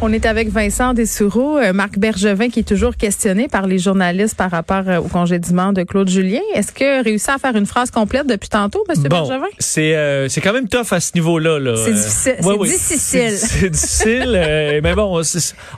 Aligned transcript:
On 0.00 0.12
est 0.12 0.26
avec 0.26 0.48
Vincent 0.50 0.92
Dessoureau, 0.92 1.56
euh, 1.56 1.72
Marc 1.72 1.98
Bergevin 1.98 2.50
qui 2.50 2.60
est 2.60 2.68
toujours 2.68 2.94
questionné 2.96 3.48
par 3.48 3.66
les 3.66 3.78
journalistes 3.78 4.36
par 4.36 4.50
rapport 4.50 4.82
euh, 4.86 4.98
au 4.98 5.04
congédiement 5.08 5.72
de 5.72 5.82
Claude 5.82 6.10
Julien. 6.10 6.40
Est-ce 6.54 6.72
que 6.72 7.02
réussi 7.02 7.30
à 7.30 7.38
faire 7.38 7.56
une 7.56 7.64
phrase 7.64 7.90
complète 7.90 8.26
depuis 8.26 8.50
tantôt, 8.50 8.84
M. 8.94 9.02
Bergevin? 9.04 9.46
C'est 9.60 9.94
euh, 9.96 10.28
c'est 10.28 10.42
quand 10.42 10.52
même 10.52 10.68
tough 10.68 10.92
à 10.92 11.00
ce 11.00 11.12
niveau-là. 11.14 11.58
Là. 11.58 11.76
C'est 11.76 11.92
difficile. 11.92 12.34
Ouais, 12.42 12.42
c'est 12.42 12.58
oui. 12.60 12.68
difficile. 12.68 13.30
C'est 13.30 13.46
c'est 13.46 13.70
difficile. 13.70 14.32
euh, 14.34 14.80
mais 14.82 14.94
bon, 14.94 15.22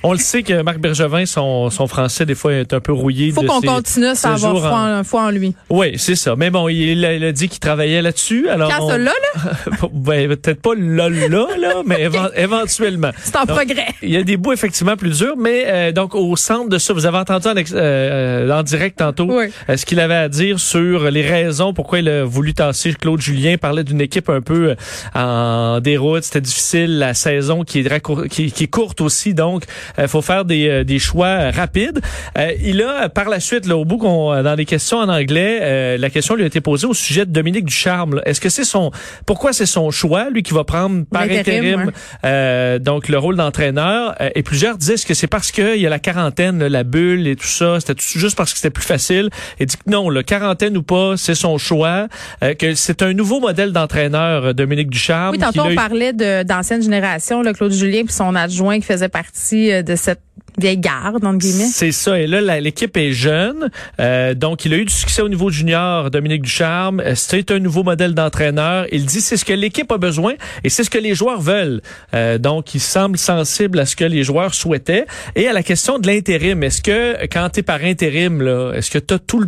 on, 0.03 0.13
le 0.13 0.19
sait 0.19 0.43
que 0.43 0.61
Marc 0.62 0.79
Bergevin, 0.79 1.25
son, 1.27 1.71
son 1.71 1.87
français, 1.87 2.27
des 2.27 2.35
fois, 2.35 2.55
est 2.55 2.73
un 2.73 2.80
peu 2.80 2.93
rouillé. 2.93 3.30
faut 3.30 3.43
de 3.43 3.46
qu'on 3.46 3.61
continue 3.61 4.07
à 4.07 4.29
avoir 4.29 4.59
foi 4.59 4.71
en- 4.73 4.98
en, 5.01 5.05
foi 5.05 5.23
en 5.25 5.30
lui. 5.30 5.55
Oui, 5.71 5.93
c'est 5.98 6.17
ça. 6.17 6.35
Mais 6.37 6.51
bon, 6.51 6.69
il, 6.69 7.04
a- 7.04 7.14
il 7.14 7.23
a 7.25 7.32
dit 7.32 7.48
qu'il 7.48 7.61
travaillait 7.61 8.03
là-dessus. 8.03 8.48
Alors, 8.48 8.73
Quand 8.73 8.87
on- 8.87 8.89
ça 8.89 8.98
là, 8.98 9.12
là, 9.45 9.51
ben, 9.93 10.29
peut-être 10.31 10.62
pas 10.62 10.75
là, 10.75 11.09
là, 11.11 11.46
là, 11.59 11.75
mais 11.85 11.96
éven- 12.09 12.31
éventuellement. 12.35 13.11
c'est 13.23 13.37
en 13.37 13.46
progrès. 13.46 13.87
Il 14.07 14.13
y 14.13 14.17
a 14.17 14.23
des 14.23 14.37
bouts 14.37 14.53
effectivement 14.53 14.96
plus 14.96 15.19
durs, 15.19 15.37
mais 15.37 15.65
euh, 15.67 15.93
donc 15.93 16.15
au 16.15 16.37
centre 16.37 16.69
de 16.69 16.79
ça, 16.79 16.93
vous 16.93 17.07
avez 17.07 17.19
entendu 17.19 17.49
en, 17.49 17.57
euh, 17.57 17.63
euh, 17.75 18.51
en 18.59 18.63
direct 18.63 18.99
tantôt 18.99 19.27
Oui. 19.29 19.46
euh, 19.69 19.77
ce 19.77 19.85
qu'il 19.85 19.99
avait 20.01 20.15
à 20.15 20.29
dire 20.29 20.61
sur 20.61 21.11
les 21.11 21.23
raisons 21.23 21.73
pourquoi 21.75 21.99
il 21.99 22.09
a 22.09 22.25
voulu 22.25 22.55
tasser 22.55 22.95
Claude 22.95 23.21
Julien. 23.21 23.57
parlait 23.59 23.85
d'une 23.85 24.01
équipe 24.01 24.29
un 24.31 24.41
peu 24.41 24.71
euh, 24.71 24.75
en 25.15 25.81
déroute, 25.81 26.25
c'était 26.25 26.41
difficile, 26.41 26.99
la 26.99 27.15
saison 27.15 27.65
qui 27.65 27.81
est, 27.81 28.29
qui, 28.29 28.53
qui 28.53 28.65
est 28.65 28.69
courte 28.69 29.01
aussi, 29.01 29.35
donc 29.35 29.65
il 29.99 30.09
faut 30.09 30.23
faire 30.23 30.45
des, 30.45 30.85
des 30.85 30.99
choix 30.99 31.51
rapides. 31.51 32.01
Euh, 32.39 32.53
il 32.62 32.83
a 32.83 33.09
par 33.09 33.29
la 33.29 33.41
suite, 33.41 33.67
là, 33.67 33.77
au 33.77 33.84
bout 33.84 33.98
qu'on 33.98 34.43
dans 34.43 34.55
des 34.57 34.65
questions 34.65 34.98
en 34.98 35.09
anglais, 35.09 35.59
euh, 35.62 35.98
la 35.98 36.11
question 36.11 36.34
lui 36.37 36.45
a 36.45 36.47
été 36.47 36.61
posée 36.61 36.87
au 36.87 36.95
sujet 36.95 37.27
de 37.27 37.33
Dominique 37.33 37.65
Ducharme. 37.65 38.20
Est-ce 38.25 38.41
que 38.41 38.48
c'est 38.48 38.65
son 38.65 38.91
pourquoi 39.27 39.53
c'est 39.53 39.67
son 39.67 39.91
choix, 39.91 40.31
lui 40.31 40.43
qui 40.43 40.55
va 40.55 40.65
prendre 40.65 41.05
par 41.11 41.23
intérim 41.23 41.91
euh, 42.25 42.79
donc 42.79 43.09
le 43.09 43.19
rôle 43.19 43.37
d'entraîneur? 43.37 43.95
Euh, 43.97 44.30
et 44.34 44.42
plusieurs 44.42 44.78
disaient 44.78 44.94
est-ce 44.94 45.06
que 45.06 45.14
c'est 45.14 45.27
parce 45.27 45.50
qu'il 45.50 45.77
y 45.77 45.86
a 45.86 45.91
la 45.91 45.98
quarantaine, 45.98 46.58
là, 46.58 46.69
la 46.69 46.84
bulle 46.84 47.27
et 47.27 47.36
tout 47.36 47.47
ça, 47.47 47.78
c'était 47.80 48.00
juste 48.00 48.36
parce 48.36 48.52
que 48.52 48.58
c'était 48.58 48.70
plus 48.70 48.84
facile. 48.84 49.30
Et 49.58 49.66
dit 49.66 49.77
que 49.77 49.91
non, 49.91 50.08
le 50.08 50.22
quarantaine 50.22 50.77
ou 50.77 50.83
pas, 50.83 51.16
c'est 51.16 51.34
son 51.34 51.58
choix, 51.58 52.08
euh, 52.42 52.55
que 52.55 52.74
c'est 52.74 53.02
un 53.02 53.12
nouveau 53.12 53.41
modèle 53.41 53.72
d'entraîneur, 53.72 54.47
euh, 54.47 54.52
Dominique 54.52 54.91
Ducharme. 54.91 55.33
Oui, 55.33 55.39
tantôt, 55.39 55.62
qu'il 55.62 55.70
a 55.70 55.72
on 55.72 55.74
parlait 55.74 56.12
d'ancienne 56.12 56.83
génération, 56.83 57.42
là, 57.42 57.52
Claude 57.52 57.72
Julien 57.72 58.05
puis 58.05 58.14
son 58.14 58.34
adjoint 58.34 58.77
qui 58.77 58.86
faisait 58.86 59.08
partie 59.08 59.83
de 59.83 59.97
cette 59.97 60.20
vieille 60.59 60.79
garde, 60.79 61.25
entre 61.25 61.39
guillemets. 61.39 61.69
C'est 61.73 61.93
ça. 61.93 62.19
Et 62.19 62.27
là, 62.27 62.61
l'équipe 62.61 62.97
est 62.97 63.12
jeune. 63.12 63.71
Euh, 64.01 64.35
donc, 64.35 64.65
il 64.65 64.75
a 64.75 64.77
eu 64.77 64.85
du 64.85 64.93
succès 64.93 65.23
au 65.23 65.29
niveau 65.29 65.51
junior, 65.51 66.11
Dominique 66.11 66.43
Ducharme. 66.43 67.01
Euh, 67.01 67.13
C'est 67.15 67.51
un 67.51 67.59
nouveau 67.59 67.83
modèle 67.83 68.15
d'entraîneur. 68.15 68.87
Il 68.93 69.07
dit 69.07 69.21
c'est 69.21 69.37
ce 69.37 69.45
que 69.45 69.53
l'équipe 69.53 69.91
a 69.93 69.98
besoin 69.98 70.35
et 70.65 70.69
c'est 70.69 70.85
ce 70.85 70.91
que 70.91 70.98
les 70.98 71.15
joueurs 71.15 71.41
veulent. 71.41 71.81
Euh, 72.15 72.39
donc, 72.39 72.75
il 72.75 72.81
semble 72.81 73.19
sensible 73.19 73.79
à 73.79 73.87
ce 73.87 73.97
que 73.97 74.05
les 74.05 74.23
joueurs 74.23 74.55
souhaitaient. 74.55 75.07
Et 75.35 75.48
à 75.48 75.53
la 75.53 75.63
question 75.63 75.98
de 75.98 76.07
l'intérim, 76.07 76.63
est-ce 76.63 76.83
que 76.83 77.27
quand 77.27 77.51
tu 77.51 77.61
es 77.61 77.63
par 77.63 77.83
intérim, 77.83 78.43
là, 78.43 78.73
est-ce 78.73 78.91
que 78.91 78.98
tu 78.98 79.15
as 79.15 79.19
tout 79.19 79.41
le... 79.41 79.47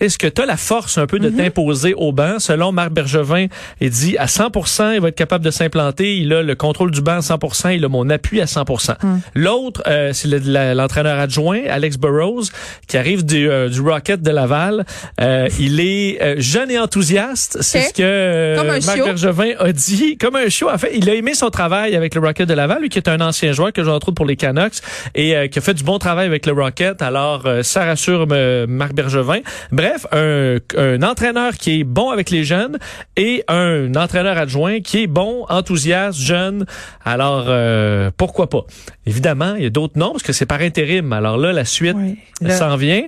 Est-ce 0.00 0.18
que 0.18 0.26
tu 0.26 0.42
as 0.42 0.46
la 0.46 0.56
force 0.56 0.98
un 0.98 1.06
peu 1.06 1.18
de 1.18 1.28
t'imposer 1.28 1.94
au 1.94 2.12
banc? 2.12 2.38
Selon 2.38 2.72
Marc 2.72 2.90
Bergevin, 2.90 3.46
il 3.80 3.90
dit 3.90 4.16
à 4.18 4.26
100% 4.26 4.94
il 4.94 5.00
va 5.00 5.08
être 5.08 5.14
capable 5.16 5.44
de 5.44 5.50
s'implanter. 5.50 6.16
Il 6.16 6.32
a 6.32 6.42
le 6.42 6.54
contrôle 6.54 6.90
du 6.90 7.00
banc 7.00 7.16
à 7.16 7.20
100% 7.20 7.74
il 7.76 7.84
a 7.84 7.88
mon 7.88 8.08
appui 8.10 8.40
à 8.40 8.44
100% 8.46 8.94
L'autre, 9.34 9.82
euh, 9.86 10.12
c'est 10.12 10.28
le- 10.28 10.74
l'entraîneur 10.74 11.18
adjoint, 11.18 11.60
Alex 11.68 11.96
Burrows, 11.96 12.44
qui 12.88 12.96
arrive 12.96 13.24
du, 13.24 13.48
euh, 13.48 13.68
du 13.68 13.80
Rocket 13.80 14.20
de 14.22 14.30
Laval. 14.30 14.84
Euh, 15.20 15.48
il 15.60 15.80
est 15.80 16.20
euh, 16.22 16.34
jeune 16.38 16.70
et 16.70 16.78
enthousiaste. 16.78 17.58
C'est 17.60 17.80
ce 17.88 17.92
que 17.94 18.02
euh, 18.02 18.56
Marc. 18.86 18.98
Bergevin 19.04 19.52
a 19.58 19.72
dit. 19.72 20.16
Comme 20.18 20.36
un 20.36 20.48
chiot. 20.48 20.70
En 20.70 20.78
fait, 20.78 20.92
il 20.94 21.08
a 21.10 21.14
aimé 21.14 21.34
son 21.34 21.50
travail 21.50 21.94
avec 21.96 22.14
le 22.14 22.20
Rocket 22.20 22.48
de 22.48 22.54
Laval, 22.54 22.80
lui 22.82 22.88
qui 22.88 22.98
est 22.98 23.08
un 23.08 23.20
ancien 23.20 23.52
joueur 23.52 23.72
que 23.72 23.84
je 23.84 23.90
retrouve 23.90 24.14
pour 24.14 24.26
les 24.26 24.36
Canucks 24.36 24.74
et 25.14 25.48
qui 25.50 25.58
a 25.58 25.62
fait 25.62 25.74
du 25.74 25.84
bon 25.84 25.98
travail 25.98 26.26
avec 26.26 26.46
le 26.46 26.52
Rocket. 26.52 27.02
Alors, 27.02 27.44
ça 27.62 27.84
rassure 27.84 28.26
Marc 28.68 28.92
Bergevin. 28.94 29.40
Bref, 29.72 29.83
un, 30.12 30.56
un 30.76 31.02
entraîneur 31.02 31.54
qui 31.54 31.80
est 31.80 31.84
bon 31.84 32.10
avec 32.10 32.30
les 32.30 32.44
jeunes 32.44 32.78
et 33.16 33.44
un 33.48 33.94
entraîneur 33.94 34.36
adjoint 34.38 34.80
qui 34.80 35.02
est 35.04 35.06
bon, 35.06 35.44
enthousiaste, 35.48 36.18
jeune. 36.20 36.66
Alors, 37.04 37.46
euh, 37.48 38.10
pourquoi 38.16 38.48
pas? 38.48 38.62
Évidemment, 39.06 39.54
il 39.56 39.64
y 39.64 39.66
a 39.66 39.70
d'autres 39.70 39.98
noms 39.98 40.12
parce 40.12 40.22
que 40.22 40.32
c'est 40.32 40.46
par 40.46 40.60
intérim. 40.60 41.12
Alors 41.12 41.36
là, 41.36 41.52
la 41.52 41.64
suite 41.64 41.96
Oui. 41.96 42.18
Là- 42.40 42.56
s'en 42.56 42.76
vient. 42.76 43.02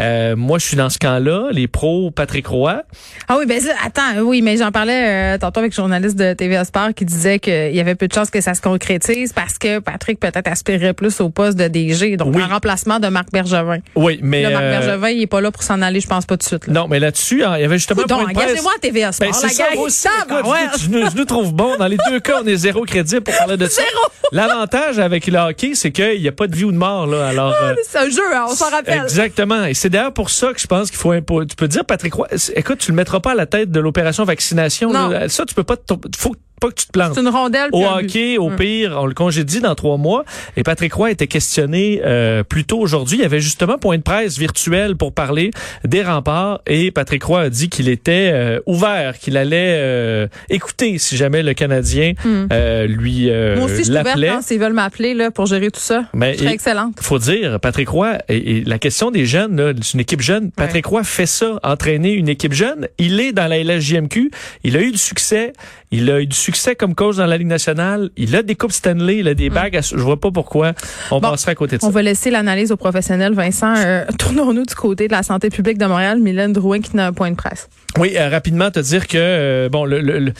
Euh, 0.00 0.36
moi, 0.36 0.58
je 0.58 0.66
suis 0.66 0.76
dans 0.76 0.88
ce 0.90 0.98
camp-là. 0.98 1.48
Les 1.52 1.66
pros, 1.68 2.10
Patrick 2.10 2.46
Roy. 2.46 2.82
Ah 3.28 3.36
oui, 3.38 3.46
ben 3.46 3.60
ça, 3.60 3.72
attends, 3.84 4.20
oui, 4.22 4.42
mais 4.42 4.56
j'en 4.56 4.70
parlais 4.70 5.34
euh, 5.34 5.38
tantôt 5.38 5.60
avec 5.60 5.72
un 5.72 5.76
journaliste 5.76 6.16
de 6.16 6.32
TVA 6.34 6.64
Sport 6.64 6.94
qui 6.94 7.04
disait 7.04 7.38
qu'il 7.38 7.74
y 7.74 7.80
avait 7.80 7.94
peu 7.94 8.06
de 8.08 8.12
chances 8.12 8.30
que 8.30 8.40
ça 8.40 8.54
se 8.54 8.60
concrétise 8.60 9.32
parce 9.32 9.58
que 9.58 9.78
Patrick 9.80 10.20
peut-être 10.20 10.48
aspirerait 10.48 10.94
plus 10.94 11.20
au 11.20 11.30
poste 11.30 11.58
de 11.58 11.66
DG, 11.68 12.16
donc 12.16 12.34
Oui. 12.36 12.42
en 12.42 12.48
remplacement 12.48 12.98
de 13.00 13.08
Marc 13.08 13.30
Bergevin. 13.32 13.78
Oui, 13.96 14.18
mais... 14.22 14.42
Là, 14.42 14.50
Marc 14.50 14.62
Bergevin, 14.64 15.08
il 15.10 15.22
est 15.22 15.26
pas 15.26 15.40
là 15.40 15.50
pour 15.50 15.62
s'en 15.62 15.82
aller, 15.82 16.00
je 16.00 16.06
pense 16.08 16.19
pas 16.26 16.36
tout 16.36 16.44
de 16.44 16.48
suite. 16.48 16.66
Là. 16.66 16.72
Non, 16.72 16.88
mais 16.88 16.98
là-dessus, 16.98 17.44
hein, 17.44 17.54
il 17.56 17.62
y 17.62 17.64
avait 17.64 17.78
justement 17.78 18.02
Coudon, 18.02 18.20
un 18.26 18.30
à 18.30 18.78
TVA 18.80 19.12
Sport, 19.12 19.28
Ben, 19.28 19.32
la 19.42 19.48
c'est 19.48 19.54
ça, 19.54 19.70
gang. 19.70 19.78
aussi, 19.78 20.06
écoute, 20.08 20.28
Tabarouette. 20.28 20.70
je, 20.80 20.88
nous- 20.88 21.10
je 21.10 21.16
nous 21.16 21.24
trouve 21.24 21.52
bon. 21.54 21.76
Dans 21.76 21.86
les 21.86 21.98
deux 22.08 22.20
cas, 22.20 22.40
on 22.42 22.46
est 22.46 22.56
zéro 22.56 22.84
crédible 22.84 23.22
pour 23.22 23.36
parler 23.36 23.56
de 23.56 23.66
ça. 23.66 23.82
Zéro. 23.82 24.06
L'avantage 24.32 24.98
avec 24.98 25.26
le 25.26 25.38
hockey, 25.38 25.72
c'est 25.74 25.90
qu'il 25.90 26.20
n'y 26.20 26.28
a 26.28 26.32
pas 26.32 26.46
de 26.46 26.54
vie 26.56 26.64
ou 26.64 26.72
de 26.72 26.76
mort. 26.76 27.06
Là. 27.06 27.28
Alors, 27.28 27.54
euh, 27.62 27.74
C'est 27.88 27.98
un 27.98 28.08
jeu, 28.10 28.22
hein, 28.34 28.44
on 28.48 28.54
s'en 28.54 28.70
rappelle. 28.70 29.02
Exactement. 29.02 29.64
Et 29.64 29.74
c'est 29.74 29.88
d'ailleurs 29.90 30.12
pour 30.14 30.30
ça 30.30 30.52
que 30.52 30.60
je 30.60 30.66
pense 30.66 30.90
qu'il 30.90 30.98
faut 30.98 31.12
Tu 31.20 31.56
peux 31.56 31.68
dire, 31.68 31.84
Patrick 31.84 32.14
Roy, 32.14 32.28
écoute, 32.54 32.78
tu 32.78 32.90
le 32.90 32.96
mettras 32.96 33.20
pas 33.20 33.32
à 33.32 33.34
la 33.34 33.46
tête 33.46 33.70
de 33.70 33.80
l'opération 33.80 34.24
vaccination. 34.24 34.92
Non. 34.92 35.08
là. 35.08 35.28
Ça, 35.28 35.44
tu 35.44 35.54
peux 35.54 35.64
pas. 35.64 35.76
te- 35.76 35.94
faut 36.16 36.34
pas 36.60 36.68
que 36.68 36.74
tu 36.74 36.86
te 36.86 36.92
plantes. 36.92 37.12
C'est 37.14 37.20
une 37.22 37.28
rondelle. 37.28 37.70
Au 37.72 37.84
hockey, 37.84 38.36
au 38.38 38.48
Hum. 38.50 38.56
pire, 38.56 38.96
on 39.00 39.06
le 39.06 39.14
congédie 39.14 39.60
dans 39.60 39.74
trois 39.74 39.96
mois. 39.96 40.24
Et 40.56 40.62
Patrick 40.62 40.92
Roy 40.92 41.10
était 41.12 41.26
questionné 41.26 42.00
euh, 42.04 42.42
plus 42.42 42.64
tôt 42.64 42.78
aujourd'hui. 42.78 43.18
Il 43.18 43.22
y 43.22 43.24
avait 43.24 43.40
justement 43.40 43.78
point 43.78 43.96
de 43.96 44.02
presse 44.02 44.38
virtuel 44.38 44.96
pour 44.96 45.12
parler 45.12 45.50
des 45.84 46.02
remparts. 46.02 46.60
Et 46.66 46.90
Patrick 46.90 47.22
Roy 47.24 47.40
a 47.42 47.50
dit 47.50 47.68
qu'il 47.68 47.88
était 47.88 48.30
euh, 48.32 48.60
ouvert, 48.66 49.18
qu'il 49.18 49.36
allait 49.36 49.76
euh, 49.78 50.26
écouter 50.50 50.98
si 50.98 51.16
jamais 51.16 51.42
le 51.42 51.54
Canadien 51.54 52.12
euh, 52.26 52.86
lui 52.86 53.30
euh, 53.30 53.54
Hum. 53.54 53.58
Moi 53.60 53.64
aussi, 53.66 53.76
je 53.78 53.82
suis 53.84 53.90
ouverte 53.90 54.06
l'appelait. 54.06 54.28
hein, 54.28 54.40
s'ils 54.42 54.58
veulent 54.60 54.72
m'appeler 54.72 55.14
là, 55.14 55.30
pour 55.30 55.46
gérer 55.46 55.70
tout 55.70 55.80
ça. 55.80 56.04
Mais 56.12 56.36
je 56.36 56.44
excellente. 56.44 56.94
faut 57.00 57.18
dire, 57.18 57.58
Patrick 57.60 57.88
Roy, 57.88 58.18
et, 58.28 58.58
et 58.58 58.64
la 58.64 58.78
question 58.78 59.10
des 59.10 59.24
jeunes, 59.24 59.74
c'est 59.82 59.94
une 59.94 60.00
équipe 60.00 60.20
jeune. 60.20 60.50
Patrick 60.50 60.84
Roy 60.86 61.04
fait 61.04 61.26
ça, 61.26 61.58
entraîner 61.62 62.12
une 62.12 62.28
équipe 62.28 62.52
jeune. 62.52 62.86
Il 62.98 63.18
est 63.20 63.32
dans 63.32 63.46
la 63.46 63.58
LSJMQ. 63.62 64.30
Il 64.64 64.76
a 64.76 64.82
eu 64.82 64.90
du 64.92 64.98
succès. 64.98 65.52
Il 65.90 66.10
a 66.10 66.20
eu 66.20 66.26
du 66.26 66.36
succès 66.36 66.49
comme 66.78 66.94
coach 66.94 67.16
dans 67.16 67.26
la 67.26 67.36
Ligue 67.38 67.46
nationale. 67.48 68.10
Il 68.16 68.34
a 68.36 68.42
des 68.42 68.54
coupes 68.54 68.72
Stanley. 68.72 69.18
Il 69.18 69.28
a 69.28 69.34
des 69.34 69.50
bagues. 69.50 69.76
à- 69.76 69.80
Je 69.80 69.96
vois 69.96 70.20
pas 70.20 70.30
pourquoi 70.30 70.72
on 71.10 71.20
Bon, 71.20 71.30
passerait 71.30 71.52
à 71.52 71.54
côté 71.54 71.76
de 71.76 71.80
ça. 71.82 71.86
On 71.86 71.90
va 71.90 72.02
laisser 72.02 72.30
l'analyse 72.30 72.72
aux 72.72 72.76
professionnels. 72.76 73.34
Vincent, 73.34 73.74
euh, 73.76 74.04
tournons-nous 74.18 74.64
du 74.66 74.74
côté 74.74 75.06
de 75.06 75.12
la 75.12 75.22
santé 75.22 75.50
publique 75.50 75.78
de 75.78 75.86
Montréal. 75.86 76.18
Mylène 76.20 76.52
Drouin 76.52 76.80
qui 76.80 76.96
n'a 76.96 77.06
un 77.06 77.12
point 77.12 77.30
de 77.30 77.36
presse. 77.36 77.68
Oui, 77.98 78.14
euh, 78.16 78.28
rapidement 78.28 78.70
te 78.70 78.80
dire 78.80 79.06
que 79.06 79.16
euh, 79.18 79.68
bon 79.68 79.84
le, 79.84 80.00
le, 80.00 80.18
le- 80.18 80.32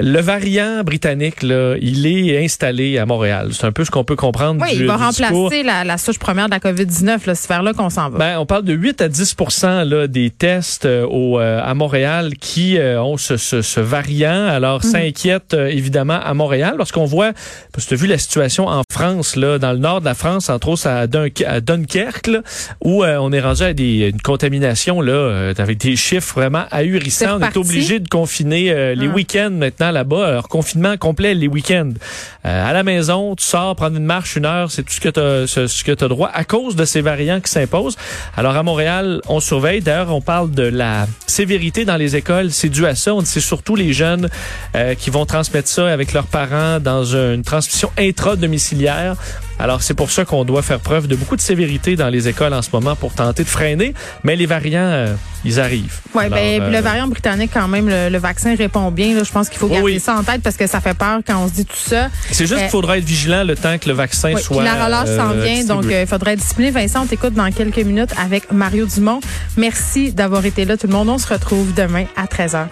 le 0.00 0.20
variant 0.20 0.82
britannique 0.84 1.42
là, 1.42 1.74
il 1.80 2.06
est 2.06 2.42
installé 2.44 2.98
à 2.98 3.06
Montréal. 3.06 3.50
C'est 3.52 3.66
un 3.66 3.72
peu 3.72 3.84
ce 3.84 3.90
qu'on 3.90 4.04
peut 4.04 4.16
comprendre 4.16 4.62
Oui, 4.62 4.74
du, 4.76 4.82
il 4.82 4.86
va 4.86 4.96
remplacer 4.96 5.62
la, 5.62 5.84
la 5.84 5.98
souche 5.98 6.18
première 6.18 6.46
de 6.46 6.50
la 6.52 6.58
COVID-19, 6.58 7.26
là, 7.26 7.34
c'est 7.34 7.48
vers 7.48 7.62
là 7.62 7.72
qu'on 7.72 7.90
s'en 7.90 8.10
va. 8.10 8.18
Ben, 8.18 8.38
on 8.38 8.46
parle 8.46 8.64
de 8.64 8.72
8 8.72 9.00
à 9.02 9.08
10% 9.08 9.84
là, 9.88 10.06
des 10.06 10.30
tests 10.30 10.86
euh, 10.86 11.06
au, 11.06 11.38
euh, 11.38 11.60
à 11.62 11.74
Montréal 11.74 12.34
qui 12.40 12.78
euh, 12.78 13.00
ont 13.02 13.16
ce, 13.16 13.36
ce, 13.36 13.62
ce 13.62 13.80
variant. 13.80 14.46
Alors, 14.46 14.80
Mhm. 14.84 14.90
s'inquiète 14.90 15.54
euh, 15.54 15.66
évidemment 15.66 16.18
à 16.22 16.32
Montréal 16.34 16.74
lorsqu'on 16.78 17.04
voit, 17.04 17.32
parce 17.72 17.84
que 17.84 17.88
tu 17.90 17.94
as 17.94 17.96
vu 17.98 18.06
la 18.06 18.18
situation 18.18 18.66
en 18.68 18.82
France, 18.90 19.36
là, 19.36 19.58
dans 19.58 19.72
le 19.72 19.78
nord 19.78 20.00
de 20.00 20.04
la 20.06 20.14
France, 20.14 20.48
entre 20.48 20.68
autres 20.68 20.86
à, 20.86 21.00
à 21.00 21.60
Dunkerque, 21.60 22.26
là, 22.28 22.40
où 22.82 23.04
euh, 23.04 23.16
on 23.20 23.32
est 23.32 23.40
rendu 23.40 23.62
à 23.62 23.72
des, 23.74 24.08
une 24.08 24.20
contamination 24.22 25.00
là, 25.00 25.12
euh, 25.12 25.54
avec 25.58 25.78
des 25.78 25.96
chiffres 25.96 26.34
vraiment 26.34 26.64
ahurissants. 26.70 27.38
On 27.40 27.42
est 27.42 27.56
obligé 27.56 27.98
de 28.00 28.08
confiner 28.08 28.70
euh, 28.70 28.94
les 28.94 29.06
Ah. 29.08 29.14
week-ends 29.14 29.50
maintenant 29.50 29.89
là-bas. 29.92 30.26
Alors, 30.26 30.48
confinement 30.48 30.96
complet 30.96 31.34
les 31.34 31.48
week-ends. 31.48 31.92
Euh, 32.44 32.70
à 32.70 32.72
la 32.72 32.82
maison, 32.82 33.34
tu 33.36 33.44
sors, 33.44 33.76
prendre 33.76 33.96
une 33.96 34.04
marche 34.04 34.36
une 34.36 34.46
heure, 34.46 34.70
c'est 34.70 34.82
tout 34.82 34.92
ce 34.92 35.00
que 35.00 35.08
tu 35.08 35.20
as, 35.20 35.46
ce, 35.46 36.04
droit 36.06 36.30
à 36.32 36.44
cause 36.44 36.76
de 36.76 36.84
ces 36.84 37.00
variants 37.00 37.40
qui 37.40 37.50
s'imposent. 37.50 37.96
Alors 38.36 38.56
à 38.56 38.62
Montréal, 38.62 39.20
on 39.28 39.40
surveille. 39.40 39.80
D'ailleurs, 39.80 40.14
on 40.14 40.20
parle 40.20 40.50
de 40.50 40.62
la 40.62 41.06
sévérité 41.26 41.84
dans 41.84 41.96
les 41.96 42.16
écoles. 42.16 42.50
C'est 42.50 42.68
dû 42.68 42.86
à 42.86 42.94
ça. 42.94 43.14
On 43.14 43.20
dit 43.20 43.28
c'est 43.28 43.40
surtout 43.40 43.76
les 43.76 43.92
jeunes 43.92 44.28
euh, 44.74 44.94
qui 44.94 45.10
vont 45.10 45.26
transmettre 45.26 45.68
ça 45.68 45.88
avec 45.90 46.12
leurs 46.12 46.26
parents 46.26 46.80
dans 46.80 47.04
une 47.04 47.42
transmission 47.42 47.90
intra-domiciliaire. 47.98 49.16
Alors, 49.60 49.82
c'est 49.82 49.92
pour 49.94 50.10
ça 50.10 50.24
qu'on 50.24 50.44
doit 50.44 50.62
faire 50.62 50.80
preuve 50.80 51.06
de 51.06 51.14
beaucoup 51.14 51.36
de 51.36 51.40
sévérité 51.42 51.94
dans 51.94 52.08
les 52.08 52.28
écoles 52.28 52.54
en 52.54 52.62
ce 52.62 52.70
moment 52.72 52.96
pour 52.96 53.12
tenter 53.12 53.44
de 53.44 53.48
freiner. 53.48 53.92
Mais 54.24 54.34
les 54.34 54.46
variants, 54.46 54.80
euh, 54.80 55.14
ils 55.44 55.60
arrivent. 55.60 55.98
Oui, 56.14 56.24
ben, 56.30 56.70
le 56.70 56.78
euh, 56.78 56.80
variant 56.80 57.06
britannique, 57.08 57.50
quand 57.52 57.68
même, 57.68 57.86
le, 57.88 58.08
le 58.08 58.18
vaccin 58.18 58.54
répond 58.56 58.90
bien. 58.90 59.14
là. 59.14 59.22
Je 59.22 59.30
pense 59.30 59.50
qu'il 59.50 59.58
faut 59.58 59.68
garder 59.68 59.82
oui. 59.84 60.00
ça 60.00 60.14
en 60.16 60.22
tête 60.22 60.42
parce 60.42 60.56
que 60.56 60.66
ça 60.66 60.80
fait 60.80 60.94
peur 60.96 61.20
quand 61.26 61.36
on 61.44 61.48
se 61.48 61.52
dit 61.52 61.66
tout 61.66 61.76
ça. 61.76 62.08
C'est 62.30 62.46
juste 62.46 62.54
Euh, 62.54 62.60
qu'il 62.62 62.70
faudra 62.70 62.96
être 62.96 63.04
vigilant 63.04 63.44
le 63.44 63.54
temps 63.54 63.76
que 63.76 63.88
le 63.88 63.94
vaccin 63.94 64.32
Oui, 64.34 64.40
soit. 64.42 64.64
la 64.64 64.82
relâche 64.84 65.08
s'en 65.14 65.32
vient, 65.34 65.62
donc 65.64 65.84
il 65.90 66.06
faudrait 66.06 66.32
être 66.32 66.40
discipliné. 66.40 66.70
Vincent, 66.70 67.02
on 67.02 67.06
t'écoute 67.06 67.34
dans 67.34 67.50
quelques 67.52 67.78
minutes 67.84 68.10
avec 68.18 68.50
Mario 68.52 68.86
Dumont. 68.86 69.20
Merci 69.58 70.12
d'avoir 70.12 70.44
été 70.46 70.64
là, 70.64 70.78
tout 70.78 70.86
le 70.86 70.92
monde. 70.94 71.10
On 71.10 71.18
se 71.18 71.28
retrouve 71.28 71.74
demain 71.74 72.06
à 72.16 72.24
13h. 72.24 72.66